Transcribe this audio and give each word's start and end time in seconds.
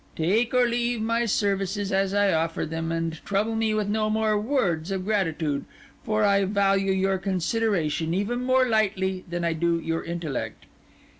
Take 0.15 0.51
or 0.55 0.65
leave 0.67 0.99
my 0.99 1.25
services 1.27 1.91
as 1.91 2.11
I 2.11 2.33
offer 2.33 2.65
them; 2.65 2.91
and 2.91 3.23
trouble 3.23 3.55
me 3.55 3.75
with 3.75 3.87
no 3.87 4.09
more 4.09 4.35
words 4.35 4.89
of 4.89 5.05
gratitude, 5.05 5.63
for 6.03 6.23
I 6.23 6.43
value 6.45 6.91
your 6.91 7.19
consideration 7.19 8.11
even 8.11 8.41
more 8.43 8.67
lightly 8.67 9.23
than 9.29 9.43
I 9.43 9.53
do 9.53 9.79
your 9.79 10.03
intellect. 10.03 10.65